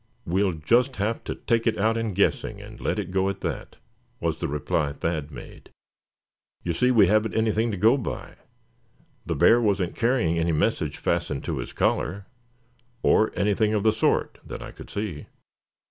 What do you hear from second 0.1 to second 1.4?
"We'll just have to